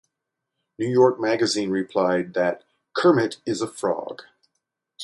[0.79, 2.63] "New York" magazine replied that,
[2.95, 4.23] "Kermit is a frog.